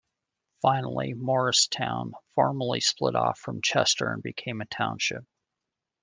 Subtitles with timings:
[0.63, 5.25] Finally, Moorestown formerly split off from Chester and became a Township.